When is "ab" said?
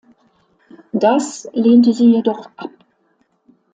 2.57-2.71